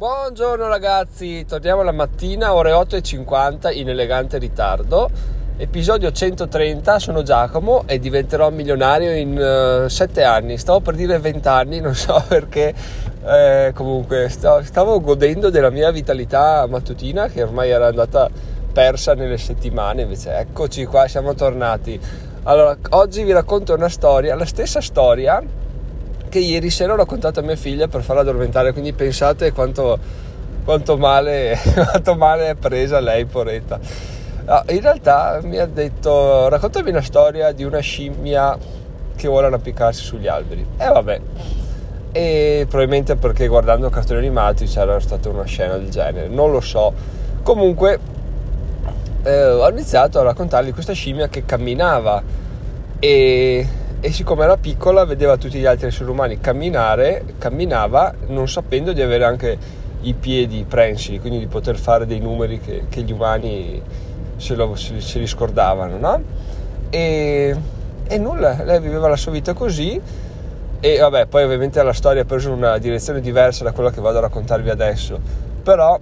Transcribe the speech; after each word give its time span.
Buongiorno 0.00 0.66
ragazzi, 0.66 1.44
torniamo 1.44 1.82
la 1.82 1.92
mattina, 1.92 2.54
ore 2.54 2.72
8.50 2.72 3.76
in 3.76 3.90
elegante 3.90 4.38
ritardo. 4.38 5.10
Episodio 5.58 6.10
130, 6.10 6.98
sono 6.98 7.22
Giacomo 7.22 7.82
e 7.84 7.98
diventerò 7.98 8.48
milionario 8.48 9.14
in 9.14 9.36
uh, 9.36 9.84
eh, 9.84 9.90
7 9.90 10.24
anni. 10.24 10.56
Stavo 10.56 10.80
per 10.80 10.94
dire 10.94 11.18
20 11.18 11.48
anni, 11.48 11.80
non 11.80 11.94
so 11.94 12.18
perché. 12.26 12.72
Eh, 13.26 13.72
comunque, 13.74 14.30
stavo, 14.30 14.62
stavo 14.62 15.00
godendo 15.02 15.50
della 15.50 15.68
mia 15.68 15.90
vitalità 15.90 16.66
mattutina 16.66 17.28
che 17.28 17.42
ormai 17.42 17.68
era 17.68 17.88
andata 17.88 18.30
persa 18.72 19.12
nelle 19.12 19.36
settimane. 19.36 20.00
Invece, 20.00 20.34
eccoci 20.34 20.86
qua, 20.86 21.08
siamo 21.08 21.34
tornati. 21.34 22.00
Allora, 22.44 22.74
oggi 22.92 23.22
vi 23.22 23.32
racconto 23.32 23.74
una 23.74 23.90
storia, 23.90 24.34
la 24.34 24.46
stessa 24.46 24.80
storia 24.80 25.42
che 26.30 26.38
ieri 26.38 26.70
sera 26.70 26.94
ho 26.94 26.96
raccontato 26.96 27.40
a 27.40 27.42
mia 27.42 27.56
figlia 27.56 27.88
per 27.88 28.02
farla 28.02 28.22
addormentare, 28.22 28.72
quindi 28.72 28.94
pensate 28.94 29.52
quanto, 29.52 29.98
quanto, 30.64 30.96
male, 30.96 31.58
quanto 31.74 32.14
male 32.14 32.48
è 32.48 32.54
presa 32.54 32.98
lei, 33.00 33.26
poretta. 33.26 33.78
No, 34.46 34.62
in 34.70 34.80
realtà 34.80 35.40
mi 35.42 35.58
ha 35.58 35.66
detto 35.66 36.48
raccontami 36.48 36.88
una 36.88 37.02
storia 37.02 37.52
di 37.52 37.64
una 37.64 37.80
scimmia 37.80 38.56
che 39.14 39.28
vuole 39.28 39.48
arrampicarsi 39.48 40.02
sugli 40.02 40.26
alberi. 40.26 40.64
E 40.78 40.84
eh, 40.84 40.88
vabbè, 40.88 41.20
e 42.12 42.66
probabilmente 42.68 43.16
perché 43.16 43.46
guardando 43.46 43.90
cartoni 43.90 44.18
animati 44.18 44.64
c'era 44.64 44.98
stata 44.98 45.28
una 45.28 45.44
scena 45.44 45.76
del 45.76 45.90
genere, 45.90 46.28
non 46.28 46.50
lo 46.50 46.60
so. 46.60 46.92
Comunque 47.42 47.98
eh, 49.22 49.44
ho 49.44 49.68
iniziato 49.68 50.18
a 50.18 50.22
raccontargli 50.22 50.72
questa 50.72 50.92
scimmia 50.92 51.28
che 51.28 51.44
camminava 51.44 52.22
e 52.98 53.68
e 54.00 54.12
siccome 54.12 54.44
era 54.44 54.56
piccola 54.56 55.04
vedeva 55.04 55.36
tutti 55.36 55.58
gli 55.58 55.66
altri 55.66 55.88
esseri 55.88 56.08
umani 56.08 56.40
camminare, 56.40 57.22
camminava 57.38 58.14
non 58.28 58.48
sapendo 58.48 58.92
di 58.92 59.02
avere 59.02 59.24
anche 59.24 59.58
i 60.02 60.14
piedi 60.14 60.64
prensi, 60.66 61.18
quindi 61.18 61.38
di 61.38 61.46
poter 61.46 61.76
fare 61.76 62.06
dei 62.06 62.18
numeri 62.18 62.58
che, 62.60 62.84
che 62.88 63.02
gli 63.02 63.12
umani 63.12 63.82
se, 64.36 64.54
lo, 64.54 64.74
se, 64.74 65.00
se 65.00 65.18
li 65.18 65.26
scordavano, 65.26 65.98
no? 65.98 66.22
E, 66.88 67.54
e, 68.06 68.18
nulla, 68.18 68.64
lei 68.64 68.80
viveva 68.80 69.08
la 69.08 69.16
sua 69.16 69.32
vita 69.32 69.52
così 69.52 70.00
e 70.80 70.98
vabbè, 70.98 71.26
poi 71.26 71.44
ovviamente 71.44 71.82
la 71.82 71.92
storia 71.92 72.22
ha 72.22 72.24
preso 72.24 72.50
una 72.50 72.78
direzione 72.78 73.20
diversa 73.20 73.64
da 73.64 73.72
quella 73.72 73.90
che 73.90 74.00
vado 74.00 74.16
a 74.16 74.22
raccontarvi 74.22 74.70
adesso, 74.70 75.20
però 75.62 75.98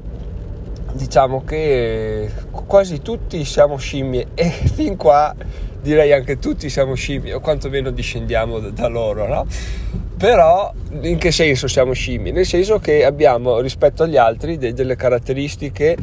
diciamo 1.08 1.42
che 1.42 2.30
quasi 2.50 3.00
tutti 3.00 3.42
siamo 3.46 3.78
scimmie 3.78 4.26
e 4.34 4.50
fin 4.74 4.94
qua 4.96 5.34
direi 5.80 6.12
anche 6.12 6.38
tutti 6.38 6.68
siamo 6.68 6.94
scimmie 6.94 7.32
o 7.32 7.40
quantomeno 7.40 7.90
discendiamo 7.90 8.58
da 8.58 8.88
loro, 8.88 9.26
no? 9.26 9.46
Però 10.18 10.70
in 11.00 11.16
che 11.16 11.30
senso 11.32 11.66
siamo 11.66 11.94
scimmie? 11.94 12.30
Nel 12.30 12.44
senso 12.44 12.78
che 12.78 13.06
abbiamo 13.06 13.60
rispetto 13.60 14.02
agli 14.02 14.18
altri 14.18 14.58
de- 14.58 14.74
delle 14.74 14.96
caratteristiche 14.96 15.96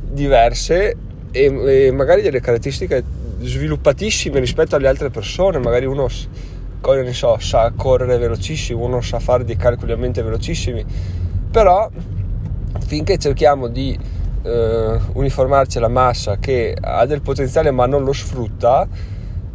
diverse 0.00 0.96
e, 1.32 1.86
e, 1.86 1.90
magari 1.90 2.22
delle 2.22 2.40
caratteristiche 2.40 3.02
sviluppatissime 3.40 4.38
rispetto 4.38 4.76
alle 4.76 4.86
altre 4.86 5.10
persone, 5.10 5.58
magari 5.58 5.86
uno 5.86 6.06
ne 7.02 7.12
so, 7.12 7.36
sa 7.40 7.72
correre 7.74 8.16
velocissimo, 8.16 8.84
uno 8.84 9.00
sa 9.00 9.18
fare 9.18 9.44
dei 9.44 9.56
calcoli 9.56 9.90
a 9.90 9.96
mente 9.96 10.22
velocissimi, 10.22 10.84
però 11.50 11.90
finché 12.86 13.18
cerchiamo 13.18 13.66
di 13.66 14.20
eh, 14.42 14.98
uniformarci 15.12 15.78
alla 15.78 15.88
massa 15.88 16.36
che 16.38 16.76
ha 16.78 17.06
del 17.06 17.22
potenziale 17.22 17.70
ma 17.70 17.86
non 17.86 18.04
lo 18.04 18.12
sfrutta, 18.12 18.86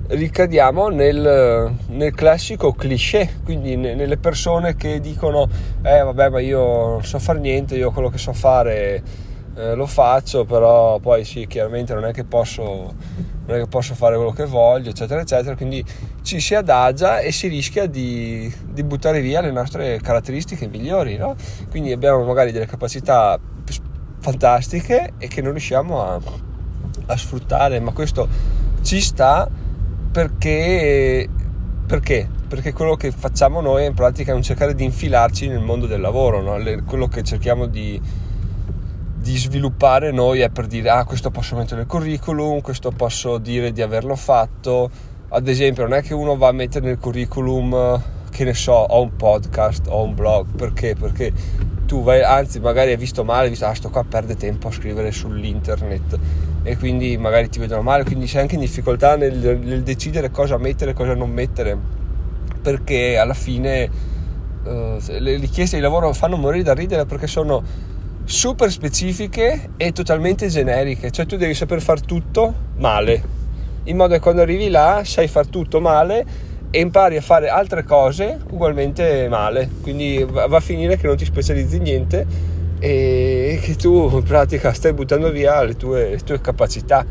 ricadiamo 0.07 0.87
nel, 0.87 1.73
nel, 1.87 2.13
classico 2.13 2.73
cliché, 2.73 3.29
quindi 3.43 3.75
nelle 3.75 4.17
persone 4.17 4.75
che 4.75 4.99
dicono 5.01 5.49
eh 5.83 6.01
vabbè 6.01 6.29
ma 6.29 6.39
io 6.39 6.87
non 6.87 7.03
so 7.03 7.19
fare 7.19 7.39
niente, 7.39 7.75
io 7.75 7.91
quello 7.91 8.09
che 8.09 8.17
so 8.17 8.31
fare 8.31 9.03
eh, 9.57 9.73
lo 9.73 9.87
faccio, 9.87 10.45
però 10.45 10.99
poi 10.99 11.25
sì, 11.25 11.47
chiaramente 11.47 11.93
non 11.93 12.05
è 12.05 12.13
che 12.13 12.23
posso, 12.23 12.63
non 12.63 13.57
è 13.57 13.59
che 13.59 13.67
posso 13.67 13.95
fare 13.95 14.15
quello 14.15 14.31
che 14.31 14.45
voglio, 14.45 14.91
eccetera, 14.91 15.21
eccetera, 15.21 15.55
quindi 15.55 15.83
ci 16.21 16.39
si 16.39 16.53
adagia 16.53 17.19
e 17.19 17.31
si 17.31 17.47
rischia 17.47 17.87
di, 17.87 18.53
di 18.69 18.83
buttare 18.83 19.19
via 19.19 19.41
le 19.41 19.51
nostre 19.51 19.99
caratteristiche 19.99 20.67
migliori, 20.67 21.17
no? 21.17 21.35
Quindi 21.69 21.91
abbiamo 21.91 22.23
magari 22.23 22.51
delle 22.51 22.67
capacità 22.67 23.39
fantastiche 24.27 25.13
e 25.17 25.27
che 25.29 25.41
non 25.41 25.51
riusciamo 25.51 26.03
a, 26.03 26.19
a 27.05 27.17
sfruttare, 27.17 27.79
ma 27.79 27.91
questo 27.91 28.27
ci 28.81 28.99
sta 28.99 29.49
perché, 30.11 31.29
perché? 31.85 32.29
Perché 32.47 32.73
quello 32.73 32.95
che 32.95 33.11
facciamo 33.11 33.61
noi 33.61 33.85
in 33.85 33.93
pratica 33.93 34.33
è 34.33 34.35
un 34.35 34.41
cercare 34.41 34.75
di 34.75 34.83
infilarci 34.83 35.47
nel 35.47 35.61
mondo 35.61 35.85
del 35.87 36.01
lavoro, 36.01 36.41
no? 36.41 36.61
quello 36.85 37.07
che 37.07 37.23
cerchiamo 37.23 37.67
di, 37.67 37.99
di 39.15 39.37
sviluppare 39.37 40.11
noi 40.11 40.41
è 40.41 40.49
per 40.49 40.67
dire 40.67 40.89
ah 40.89 41.05
questo 41.05 41.31
posso 41.31 41.55
mettere 41.55 41.77
nel 41.77 41.87
curriculum, 41.87 42.59
questo 42.59 42.91
posso 42.91 43.37
dire 43.37 43.71
di 43.71 43.81
averlo 43.81 44.17
fatto, 44.17 44.89
ad 45.29 45.47
esempio 45.47 45.83
non 45.83 45.93
è 45.93 46.01
che 46.01 46.13
uno 46.13 46.35
va 46.35 46.49
a 46.49 46.53
mettere 46.53 46.85
nel 46.85 46.97
curriculum 46.97 48.01
che 48.37 48.43
ne 48.43 48.53
so, 48.53 48.71
ho 48.71 49.01
un 49.01 49.15
podcast, 49.15 49.87
ho 49.87 50.03
un 50.03 50.13
blog, 50.13 50.45
perché? 50.55 50.93
Perché 50.93 51.33
tu 51.87 52.03
vai, 52.03 52.21
anzi 52.21 52.59
magari 52.59 52.91
hai 52.91 52.97
visto 52.97 53.23
male, 53.23 53.45
hai 53.45 53.49
visto, 53.49 53.65
ah 53.65 53.73
sto 53.73 53.89
qua 53.89 54.03
perde 54.03 54.35
tempo 54.35 54.67
a 54.67 54.71
scrivere 54.71 55.11
sull'internet. 55.11 56.19
E 56.61 56.77
quindi 56.77 57.17
magari 57.17 57.49
ti 57.49 57.57
vedono 57.57 57.81
male, 57.81 58.03
quindi 58.03 58.27
sei 58.27 58.41
anche 58.41 58.53
in 58.53 58.61
difficoltà 58.61 59.15
nel, 59.15 59.57
nel 59.57 59.81
decidere 59.81 60.29
cosa 60.29 60.55
mettere 60.59 60.91
e 60.91 60.93
cosa 60.93 61.15
non 61.15 61.31
mettere, 61.31 61.75
perché 62.61 63.17
alla 63.17 63.33
fine 63.33 63.89
uh, 64.63 64.97
le 65.17 65.37
richieste 65.37 65.77
di 65.77 65.81
lavoro 65.81 66.13
fanno 66.13 66.37
morire 66.37 66.63
da 66.63 66.75
ridere 66.75 67.05
perché 67.05 67.25
sono 67.25 67.63
super 68.23 68.69
specifiche 68.69 69.71
e 69.77 69.91
totalmente 69.93 70.47
generiche, 70.47 71.09
cioè 71.09 71.25
tu 71.25 71.37
devi 71.37 71.55
saper 71.55 71.81
fare 71.81 72.01
tutto 72.01 72.53
male, 72.75 73.23
in 73.85 73.97
modo 73.97 74.13
che 74.13 74.19
quando 74.19 74.43
arrivi 74.43 74.69
là 74.69 75.01
sai 75.03 75.27
far 75.27 75.47
tutto 75.47 75.81
male 75.81 76.46
e 76.69 76.79
impari 76.79 77.17
a 77.17 77.21
fare 77.21 77.47
altre 77.47 77.83
cose 77.83 78.39
ugualmente 78.51 79.27
male, 79.29 79.69
quindi 79.81 80.25
va 80.29 80.45
a 80.45 80.59
finire 80.59 80.97
che 80.97 81.07
non 81.07 81.15
ti 81.15 81.25
specializzi 81.25 81.77
in 81.77 81.83
niente 81.83 82.55
e 82.79 83.59
che 83.61 83.75
tu 83.75 84.09
in 84.11 84.23
pratica 84.23 84.71
stai 84.73 84.93
buttando 84.93 85.31
via 85.31 85.63
le 85.63 85.75
tue, 85.75 86.09
le 86.09 86.17
tue 86.19 86.41
capacità. 86.41 87.05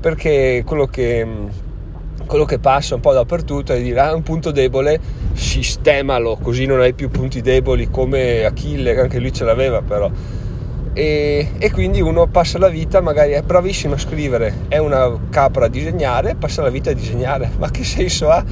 Perché 0.00 0.62
quello 0.66 0.86
che, 0.86 1.26
quello 2.26 2.44
che 2.44 2.58
passa 2.58 2.94
un 2.94 3.00
po' 3.00 3.12
dappertutto 3.12 3.72
è 3.72 3.80
dire 3.80 4.00
ah, 4.00 4.14
un 4.14 4.22
punto 4.22 4.50
debole 4.50 5.00
sistemalo 5.32 6.36
così 6.40 6.66
non 6.66 6.80
hai 6.80 6.92
più 6.92 7.08
punti 7.08 7.40
deboli 7.40 7.88
come 7.90 8.44
Achille 8.44 8.94
che 8.94 9.00
anche 9.00 9.18
lui 9.18 9.32
ce 9.32 9.44
l'aveva 9.44 9.80
però. 9.80 10.10
E, 10.92 11.48
e, 11.58 11.72
quindi 11.72 12.00
uno 12.00 12.28
passa 12.28 12.58
la 12.58 12.68
vita 12.68 13.00
magari 13.00 13.32
è 13.32 13.42
bravissimo 13.42 13.94
a 13.94 13.98
scrivere 13.98 14.54
è 14.68 14.78
una 14.78 15.18
capra 15.28 15.64
a 15.64 15.68
disegnare 15.68 16.36
passa 16.36 16.62
la 16.62 16.70
vita 16.70 16.90
a 16.90 16.94
disegnare. 16.94 17.50
Ma 17.58 17.70
che 17.70 17.82
senso 17.82 18.28
ha 18.28 18.44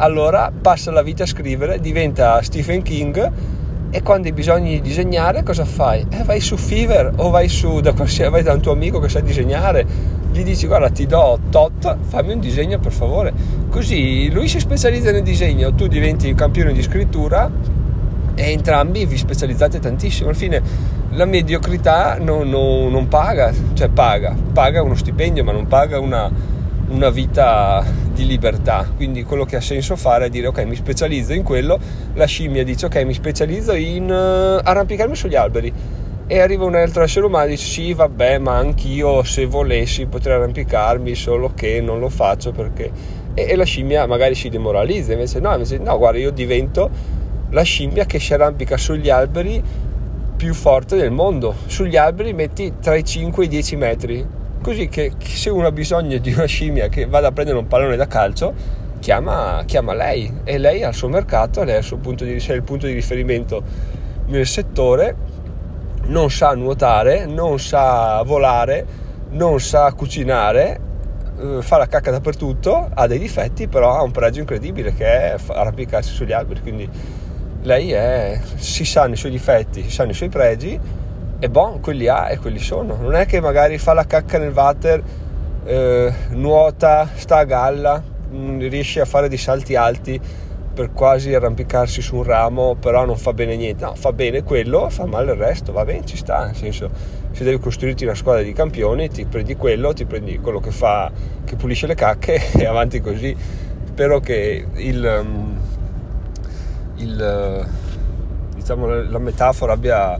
allora 0.00 0.50
passa 0.50 0.90
la 0.90 1.02
vita 1.02 1.24
a 1.24 1.26
scrivere 1.26 1.78
diventa 1.78 2.40
Stephen 2.42 2.82
King 2.82 3.32
e 3.90 4.02
quando 4.02 4.28
hai 4.28 4.32
bisogno 4.32 4.68
di 4.68 4.80
disegnare 4.80 5.42
cosa 5.42 5.64
fai? 5.64 6.06
Eh, 6.10 6.22
vai 6.22 6.40
su 6.40 6.56
Fiverr 6.56 7.12
o 7.16 7.28
vai, 7.28 7.48
su, 7.48 7.80
da, 7.80 7.92
vai 7.92 8.42
da 8.42 8.52
un 8.52 8.60
tuo 8.60 8.72
amico 8.72 8.98
che 8.98 9.08
sa 9.08 9.20
disegnare. 9.20 9.84
Gli 10.32 10.42
dici 10.42 10.66
guarda 10.66 10.90
ti 10.90 11.06
do 11.06 11.38
tot 11.50 11.96
fammi 12.00 12.32
un 12.32 12.40
disegno 12.40 12.78
per 12.78 12.92
favore. 12.92 13.32
Così 13.68 14.30
lui 14.30 14.48
si 14.48 14.58
specializza 14.58 15.10
nel 15.10 15.22
disegno 15.22 15.74
tu 15.74 15.86
diventi 15.86 16.28
un 16.28 16.34
campione 16.34 16.72
di 16.72 16.82
scrittura 16.82 17.50
e 18.34 18.52
entrambi 18.52 19.04
vi 19.04 19.18
specializzate 19.18 19.80
tantissimo. 19.80 20.28
Alla 20.28 20.38
fine 20.38 20.62
la 21.10 21.24
mediocrità 21.24 22.16
non, 22.20 22.48
non, 22.48 22.90
non 22.90 23.08
paga 23.08 23.52
cioè 23.74 23.88
paga 23.88 24.36
paga 24.52 24.80
uno 24.80 24.94
stipendio 24.94 25.42
ma 25.42 25.50
non 25.50 25.66
paga 25.66 25.98
una, 25.98 26.30
una 26.88 27.10
vita 27.10 27.84
di 28.20 28.26
libertà. 28.26 28.86
Quindi 28.94 29.24
quello 29.24 29.44
che 29.44 29.56
ha 29.56 29.60
senso 29.60 29.96
fare 29.96 30.26
è 30.26 30.28
dire 30.28 30.48
ok, 30.48 30.64
mi 30.64 30.76
specializzo 30.76 31.32
in 31.32 31.42
quello. 31.42 31.78
La 32.14 32.26
scimmia 32.26 32.62
dice 32.64 32.86
ok, 32.86 33.02
mi 33.04 33.14
specializzo 33.14 33.72
in 33.72 34.04
uh, 34.04 34.60
arrampicarmi 34.62 35.16
sugli 35.16 35.36
alberi. 35.36 35.72
E 36.26 36.38
arriva 36.38 36.64
un 36.64 36.76
altro 36.76 37.02
essere 37.02 37.26
umano 37.26 37.46
e 37.46 37.48
dice 37.50 37.66
sì, 37.66 37.92
vabbè, 37.92 38.38
ma 38.38 38.56
anch'io 38.56 39.24
se 39.24 39.46
volessi 39.46 40.06
potrei 40.06 40.36
arrampicarmi, 40.36 41.14
solo 41.14 41.52
che 41.54 41.80
non 41.80 41.98
lo 41.98 42.08
faccio 42.08 42.52
perché... 42.52 42.90
E, 43.34 43.46
e 43.48 43.56
la 43.56 43.64
scimmia 43.64 44.06
magari 44.06 44.34
si 44.34 44.48
demoralizza, 44.48 45.12
invece 45.12 45.40
no, 45.40 45.52
invece 45.52 45.78
no, 45.78 45.96
guarda, 45.98 46.18
io 46.18 46.30
divento 46.30 46.90
la 47.50 47.62
scimmia 47.62 48.04
che 48.04 48.20
si 48.20 48.32
arrampica 48.34 48.76
sugli 48.76 49.08
alberi 49.08 49.60
più 50.36 50.54
forte 50.54 50.96
del 50.96 51.10
mondo. 51.10 51.54
Sugli 51.66 51.96
alberi 51.96 52.32
metti 52.32 52.74
tra 52.80 52.94
i 52.94 53.04
5 53.04 53.42
e 53.42 53.46
i 53.46 53.48
10 53.48 53.76
metri 53.76 54.26
così 54.62 54.88
che 54.88 55.12
se 55.18 55.50
uno 55.50 55.66
ha 55.66 55.72
bisogno 55.72 56.18
di 56.18 56.32
una 56.32 56.46
scimmia 56.46 56.88
che 56.88 57.06
vada 57.06 57.28
a 57.28 57.32
prendere 57.32 57.58
un 57.58 57.66
pallone 57.66 57.96
da 57.96 58.06
calcio 58.06 58.54
chiama, 59.00 59.62
chiama 59.66 59.94
lei. 59.94 60.40
E 60.44 60.58
lei 60.58 60.82
ha 60.82 60.88
il 60.88 60.94
suo 60.94 61.08
mercato 61.08 61.64
lei 61.64 61.76
ha 61.76 61.78
il 61.78 61.84
suo 61.84 61.96
punto 61.96 62.24
di, 62.24 62.32
il 62.32 62.62
punto 62.62 62.86
di 62.86 62.92
riferimento 62.92 63.62
nel 64.26 64.46
settore 64.46 65.16
non 66.06 66.30
sa 66.30 66.54
nuotare 66.54 67.26
non 67.26 67.58
sa 67.58 68.22
volare 68.22 68.86
non 69.30 69.60
sa 69.60 69.92
cucinare 69.92 70.80
eh, 71.40 71.62
fa 71.62 71.78
la 71.78 71.86
cacca 71.86 72.10
dappertutto 72.10 72.90
ha 72.92 73.06
dei 73.06 73.18
difetti 73.18 73.66
però 73.66 73.96
ha 73.96 74.02
un 74.02 74.10
pregio 74.10 74.40
incredibile 74.40 74.92
che 74.94 75.04
è 75.06 75.36
arrampicarsi 75.48 76.12
sugli 76.12 76.32
alberi. 76.32 76.60
Quindi 76.60 76.88
lei 77.62 77.92
è, 77.92 78.40
si 78.56 78.84
sanno 78.84 79.14
i 79.14 79.16
suoi 79.16 79.30
difetti 79.30 79.82
si 79.82 79.90
sanno 79.90 80.10
i 80.10 80.14
suoi 80.14 80.28
pregi 80.28 80.78
e 81.40 81.48
boh, 81.48 81.78
quelli 81.80 82.06
ha 82.06 82.30
e 82.30 82.38
quelli 82.38 82.58
sono. 82.58 82.96
Non 83.00 83.14
è 83.14 83.24
che 83.24 83.40
magari 83.40 83.78
fa 83.78 83.94
la 83.94 84.04
cacca 84.04 84.38
nel 84.38 84.52
water, 84.52 85.02
eh, 85.64 86.12
nuota, 86.28 87.08
sta 87.14 87.38
a 87.38 87.44
galla, 87.44 88.02
riesce 88.58 89.00
a 89.00 89.06
fare 89.06 89.28
dei 89.28 89.38
salti 89.38 89.74
alti 89.74 90.20
per 90.72 90.92
quasi 90.92 91.34
arrampicarsi 91.34 92.02
su 92.02 92.16
un 92.16 92.24
ramo, 92.24 92.74
però 92.74 93.06
non 93.06 93.16
fa 93.16 93.32
bene 93.32 93.56
niente. 93.56 93.84
No, 93.84 93.94
fa 93.94 94.12
bene 94.12 94.42
quello, 94.42 94.90
fa 94.90 95.06
male 95.06 95.32
il 95.32 95.38
resto, 95.38 95.72
va 95.72 95.84
bene, 95.84 96.04
ci 96.04 96.16
sta, 96.16 96.44
nel 96.44 96.54
senso, 96.54 96.90
se 97.32 97.42
devi 97.42 97.58
costruirti 97.58 98.04
una 98.04 98.14
squadra 98.14 98.42
di 98.42 98.52
campioni, 98.52 99.08
ti 99.08 99.24
prendi 99.24 99.56
quello, 99.56 99.94
ti 99.94 100.04
prendi 100.04 100.38
quello 100.38 100.60
che 100.60 100.70
fa, 100.70 101.10
che 101.44 101.56
pulisce 101.56 101.86
le 101.86 101.94
cacche 101.94 102.52
e 102.52 102.66
avanti 102.66 103.00
così. 103.00 103.34
Spero 103.84 104.20
che 104.20 104.66
il, 104.74 105.22
mm, 105.24 105.56
il 106.96 107.68
diciamo, 108.54 108.86
la 108.86 109.18
metafora 109.18 109.72
abbia, 109.72 110.18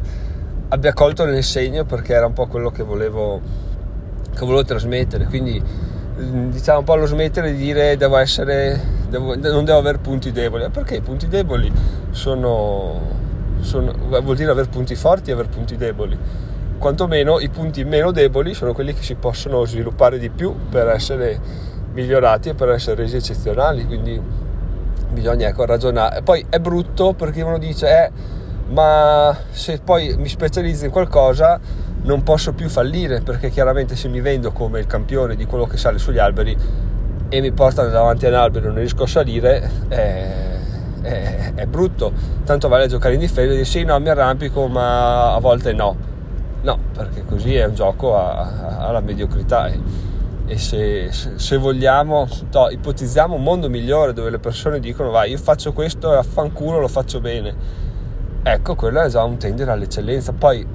abbia 0.70 0.93
colto 0.93 1.25
nel 1.25 1.43
segno 1.43 1.84
perché 1.84 2.14
era 2.14 2.26
un 2.26 2.32
po' 2.32 2.46
quello 2.46 2.70
che 2.70 2.82
volevo, 2.82 3.40
che 4.32 4.40
volevo 4.40 4.64
trasmettere. 4.64 5.25
Quindi 5.25 5.62
diciamo 6.49 6.81
un 6.81 6.84
po' 6.84 6.96
lo 6.96 7.06
smettere 7.06 7.52
di 7.52 7.58
dire 7.58 7.96
devo 7.96 8.17
essere, 8.17 8.81
devo, 9.08 9.34
non 9.37 9.64
devo 9.64 9.78
avere 9.78 9.99
punti 9.99 10.32
deboli, 10.32 10.69
perché 10.70 10.96
i 10.96 11.00
punti 11.00 11.28
deboli 11.28 11.72
sono, 12.11 13.00
sono, 13.61 13.93
vuol 14.20 14.37
dire 14.37 14.50
avere 14.50 14.69
punti 14.69 14.94
forti 14.94 15.31
e 15.31 15.32
avere 15.32 15.49
punti 15.49 15.76
deboli. 15.76 16.19
Quantomeno 16.78 17.40
i 17.40 17.49
punti 17.49 17.84
meno 17.84 18.11
deboli 18.11 18.55
sono 18.55 18.73
quelli 18.73 18.94
che 18.94 19.02
si 19.02 19.14
possono 19.14 19.64
sviluppare 19.66 20.19
di 20.19 20.31
più 20.31 20.55
per 20.70 20.88
essere 20.88 21.38
migliorati 21.93 22.50
e 22.50 22.55
per 22.55 22.70
essere 22.70 23.02
resi 23.02 23.16
eccezionali. 23.16 23.84
Quindi 23.84 24.20
bisogna 25.11 25.49
ecco, 25.49 25.66
ragionare. 25.66 26.23
Poi 26.23 26.46
è 26.49 26.58
brutto 26.58 27.12
perché 27.12 27.43
uno 27.43 27.58
dice, 27.58 27.87
eh, 27.87 28.11
ma 28.70 29.37
se 29.50 29.81
poi 29.82 30.17
mi 30.17 30.28
specializzo 30.28 30.84
in 30.84 30.90
qualcosa 30.90 31.58
non 32.02 32.22
posso 32.22 32.52
più 32.52 32.69
fallire 32.69 33.20
perché 33.20 33.50
chiaramente 33.50 33.96
se 33.96 34.08
mi 34.08 34.20
vendo 34.20 34.52
come 34.52 34.78
il 34.81 34.87
campione 34.87 35.37
di 35.37 35.44
quello 35.44 35.67
che 35.67 35.76
sale 35.76 35.99
sugli 35.99 36.19
alberi 36.19 36.56
e 37.28 37.40
mi 37.40 37.52
portano 37.52 37.90
davanti 37.90 38.26
a 38.26 38.28
un 38.28 38.34
albero 38.34 38.64
e 38.64 38.69
non 38.69 38.78
riesco 38.78 39.05
a 39.05 39.06
salire, 39.06 39.70
è, 39.88 40.58
è, 41.02 41.52
è 41.55 41.67
brutto. 41.67 42.12
Tanto 42.44 42.69
vale 42.69 42.88
giocare 42.88 43.14
in 43.14 43.20
difesa 43.20 43.43
e 43.43 43.52
dire 43.52 43.64
sì, 43.64 43.84
no, 43.84 43.99
mi 44.00 44.08
arrampico, 44.08 44.67
ma 44.67 45.34
a 45.34 45.38
volte 45.38 45.73
no. 45.73 45.96
No, 46.62 46.78
perché 46.93 47.25
così 47.25 47.55
è 47.55 47.66
un 47.66 47.75
gioco 47.75 48.16
alla 48.16 49.00
mediocrità. 49.00 49.69
E, 49.69 49.78
e 50.46 50.58
se, 50.58 51.11
se 51.12 51.56
vogliamo, 51.56 52.26
no, 52.52 52.69
ipotizziamo 52.69 53.37
un 53.37 53.43
mondo 53.44 53.69
migliore 53.69 54.12
dove 54.12 54.31
le 54.31 54.40
persone 54.40 54.81
dicono 54.81 55.11
vai 55.11 55.31
io 55.31 55.38
faccio 55.38 55.73
questo 55.73 56.12
e 56.12 56.16
affanculo 56.16 56.81
lo 56.81 56.88
faccio 56.88 57.20
bene 57.20 57.55
ecco 58.42 58.75
quello 58.75 59.02
è 59.02 59.08
già 59.08 59.22
un 59.22 59.37
tendere 59.37 59.70
all'eccellenza 59.70 60.32
poi 60.32 60.66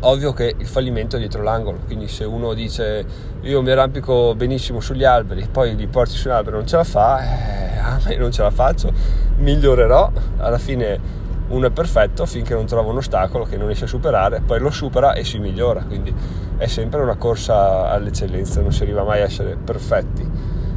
ovvio 0.00 0.32
che 0.32 0.54
il 0.56 0.66
fallimento 0.66 1.16
è 1.16 1.18
dietro 1.18 1.42
l'angolo 1.42 1.78
quindi 1.86 2.08
se 2.08 2.24
uno 2.24 2.54
dice 2.54 3.04
io 3.40 3.62
mi 3.62 3.70
arrampico 3.70 4.34
benissimo 4.36 4.80
sugli 4.80 5.04
alberi 5.04 5.48
poi 5.50 5.74
li 5.74 5.86
porti 5.86 6.14
su 6.14 6.28
un 6.28 6.34
albero 6.34 6.56
e 6.56 6.58
non 6.60 6.68
ce 6.68 6.76
la 6.76 6.84
fa 6.84 7.22
eh, 7.22 7.78
a 7.82 8.00
me 8.04 8.16
non 8.16 8.30
ce 8.30 8.42
la 8.42 8.50
faccio 8.50 8.92
migliorerò 9.38 10.10
alla 10.38 10.58
fine 10.58 11.22
uno 11.46 11.66
è 11.66 11.70
perfetto 11.70 12.24
finché 12.26 12.54
non 12.54 12.64
trova 12.66 12.90
un 12.90 12.96
ostacolo 12.96 13.44
che 13.44 13.56
non 13.56 13.66
riesce 13.66 13.84
a 13.84 13.88
superare, 13.88 14.40
poi 14.40 14.58
lo 14.60 14.70
supera 14.70 15.12
e 15.12 15.24
si 15.24 15.38
migliora, 15.38 15.82
quindi 15.82 16.12
è 16.56 16.66
sempre 16.66 17.02
una 17.02 17.16
corsa 17.16 17.90
all'eccellenza, 17.90 18.62
non 18.62 18.72
si 18.72 18.82
arriva 18.82 19.04
mai 19.04 19.20
a 19.20 19.24
essere 19.24 19.56
perfetti. 19.62 20.26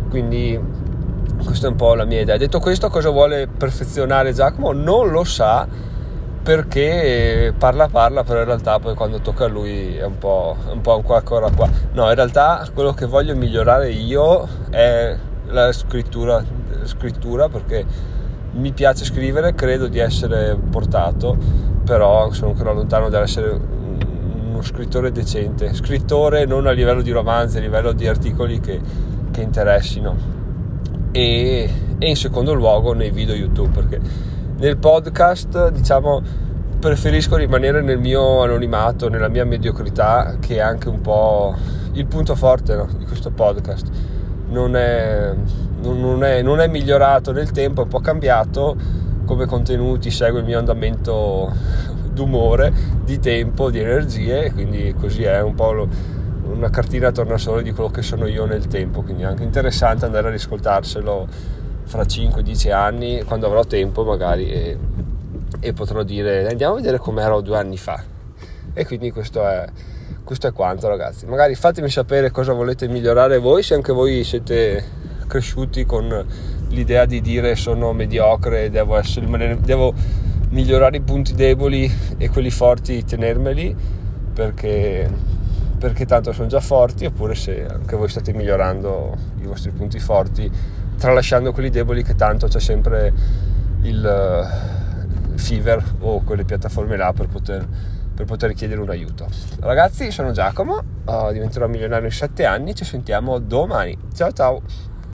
Quindi 0.10 0.60
questa 1.44 1.68
è 1.68 1.70
un 1.70 1.78
po' 1.78 1.94
la 1.96 2.04
mia 2.04 2.20
idea. 2.20 2.36
Detto 2.36 2.60
questo, 2.60 2.90
cosa 2.90 3.10
vuole 3.10 3.48
perfezionare 3.48 4.34
Giacomo? 4.34 4.74
Non 4.74 5.10
lo 5.10 5.24
sa 5.24 5.68
perché 6.42 7.54
parla 7.58 7.88
parla, 7.88 8.24
però 8.24 8.40
in 8.40 8.46
realtà 8.46 8.80
poi 8.80 8.96
quando 8.96 9.20
tocca 9.20 9.46
a 9.46 9.48
lui 9.48 9.96
è 9.96 10.06
un 10.06 10.18
po', 10.18 10.56
un 10.72 10.82
po' 10.82 11.02
ancora 11.14 11.50
qua. 11.52 11.70
No, 11.94 12.08
in 12.08 12.16
realtà 12.16 12.68
quello 12.74 12.94
che 12.94 13.06
voglio 13.06 13.36
migliorare 13.36 13.90
io 13.92 14.48
è 14.70 15.18
la 15.48 15.72
scrittura, 15.72 16.44
scrittura 16.84 17.50
perché 17.50 17.86
mi 18.54 18.72
piace 18.72 19.06
scrivere, 19.06 19.54
credo 19.54 19.88
di 19.88 20.00
essere 20.00 20.58
portato, 20.70 21.38
però 21.84 22.32
sono 22.32 22.52
ancora 22.52 22.72
lontano 22.72 23.10
dall'essere 23.10 23.50
uno 24.58 24.62
scrittore 24.62 25.12
decente, 25.12 25.74
scrittore 25.74 26.46
non 26.46 26.66
a 26.66 26.72
livello 26.72 27.02
di 27.02 27.12
romanzi, 27.12 27.58
a 27.58 27.62
livello 27.62 27.92
di 27.92 28.08
articoli 28.08 28.60
che, 28.60 28.80
che 29.32 29.42
interessino. 29.42 30.36
E, 31.12 31.70
e 31.98 32.08
in 32.08 32.16
secondo 32.16 32.54
luogo 32.54 32.94
nei 32.94 33.12
video 33.12 33.36
YouTube, 33.36 33.70
perché 33.70 34.00
nel 34.58 34.78
podcast 34.78 35.70
diciamo 35.70 36.46
preferisco 36.80 37.36
rimanere 37.36 37.82
nel 37.82 38.00
mio 38.00 38.44
anonimato, 38.44 39.10
nella 39.10 39.30
mia 39.30 39.46
mediocrità, 39.46 40.36
che 40.40 40.56
è 40.56 40.60
anche 40.60 40.90
un 40.90 41.02
po' 41.02 41.56
il 41.94 42.06
punto 42.06 42.36
forte 42.36 42.76
no, 42.76 42.88
di 42.98 43.06
questo 43.06 43.32
podcast. 43.32 43.88
Non 44.50 44.76
è, 44.76 45.34
non 45.82 46.24
è, 46.24 46.42
non 46.42 46.60
è 46.60 46.68
migliorato 46.68 47.32
nel 47.32 47.52
tempo, 47.52 47.82
è 47.82 47.84
un 47.84 47.90
po' 47.90 48.00
cambiato 48.00 48.76
come 49.26 49.46
contenuti, 49.46 50.12
segue 50.12 50.40
il 50.40 50.46
mio 50.46 50.60
andamento 50.60 51.52
d'umore, 52.14 52.72
di 53.04 53.20
tempo, 53.20 53.70
di 53.70 53.80
energie, 53.80 54.52
quindi 54.54 54.94
così 54.98 55.24
è 55.24 55.42
un 55.42 55.56
po' 55.56 55.72
lo, 55.72 55.88
una 56.52 56.70
cartina 56.70 57.12
tornasole 57.12 57.64
di 57.64 57.72
quello 57.72 57.90
che 57.90 58.02
sono 58.02 58.26
io 58.28 58.46
nel 58.46 58.68
tempo, 58.68 59.02
quindi 59.02 59.24
è 59.24 59.26
anche 59.26 59.44
interessante 59.44 60.06
andare 60.06 60.28
a 60.28 60.32
riscoltarselo 60.32 61.28
fra 61.88 62.04
5-10 62.04 62.72
anni, 62.72 63.24
quando 63.24 63.48
avrò 63.48 63.64
tempo 63.64 64.04
magari, 64.04 64.50
e, 64.50 64.78
e 65.60 65.74
potrò 65.74 66.04
dire 66.04 66.48
andiamo 66.48 66.74
a 66.74 66.76
vedere 66.78 66.98
com'ero 67.00 67.42
due 67.42 67.58
anni 67.58 67.78
fa. 67.78 68.04
E 68.74 68.86
quindi 68.86 69.12
questo 69.12 69.48
è, 69.48 69.66
questo 70.24 70.48
è 70.48 70.54
quanto 70.54 70.88
ragazzi. 70.88 71.26
Magari 71.26 71.56
fatemi 71.56 71.90
sapere 71.90 72.30
cosa 72.30 72.54
volete 72.54 72.88
migliorare 72.88 73.40
voi, 73.40 73.64
se 73.64 73.74
anche 73.74 73.94
voi 73.94 74.24
siete 74.24 74.84
cresciuti 75.28 75.86
con 75.86 76.26
l'idea 76.70 77.06
di 77.06 77.22
dire 77.22 77.56
sono 77.56 77.94
mediocre, 77.94 78.70
devo, 78.70 78.98
essere, 78.98 79.58
devo 79.62 79.94
migliorare 80.50 80.98
i 80.98 81.02
punti 81.02 81.34
deboli 81.34 81.92
e 82.18 82.30
quelli 82.30 82.50
forti 82.50 83.04
tenermeli 83.04 83.76
perché, 84.34 85.10
perché 85.80 86.06
tanto 86.06 86.32
sono 86.32 86.48
già 86.48 86.60
forti 86.60 87.06
oppure 87.06 87.36
se 87.36 87.66
anche 87.66 87.96
voi 87.96 88.10
state 88.10 88.34
migliorando 88.34 89.16
i 89.42 89.46
vostri 89.46 89.72
punti 89.72 90.00
forti 90.00 90.52
tralasciando 90.98 91.52
quelli 91.52 91.70
deboli 91.70 92.04
che 92.04 92.16
tanto 92.16 92.48
c'è 92.48 92.60
sempre 92.60 93.14
il 93.82 94.48
Fiverr 95.36 95.84
o 96.00 96.22
quelle 96.24 96.44
piattaforme 96.44 96.98
là 96.98 97.14
per 97.14 97.28
poter, 97.28 97.66
per 98.14 98.26
poter 98.26 98.54
chiedere 98.54 98.82
un 98.82 98.90
aiuto. 98.90 99.28
Ragazzi, 99.60 100.12
sono 100.12 100.32
Giacomo, 100.32 100.82
uh, 101.06 101.32
diventerò 101.32 101.68
milionario 101.68 102.08
in 102.08 102.14
7 102.14 102.46
anni, 102.46 102.76
ci 102.76 102.84
sentiamo 102.84 103.40
domani. 103.40 103.98
Ciao 104.14 104.32
ciao! 104.32 104.62